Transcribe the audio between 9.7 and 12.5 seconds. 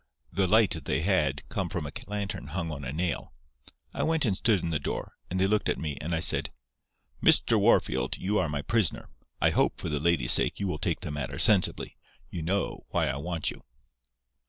for the lady's sake, you will take the matter sensibly. You